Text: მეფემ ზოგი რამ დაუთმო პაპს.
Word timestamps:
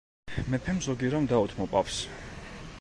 მეფემ 0.53 0.79
ზოგი 0.87 1.13
რამ 1.17 1.29
დაუთმო 1.33 1.67
პაპს. 1.77 2.03